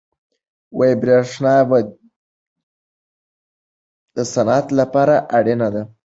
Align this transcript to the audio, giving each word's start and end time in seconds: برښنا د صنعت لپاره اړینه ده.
برښنا 1.01 1.55
د 4.15 4.17
صنعت 4.33 4.67
لپاره 4.79 5.15
اړینه 5.37 5.67
ده. 5.73 5.83